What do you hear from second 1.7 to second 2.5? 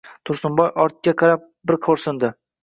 bir xo‘rsindi.